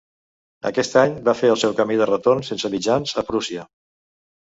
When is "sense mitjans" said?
2.51-3.17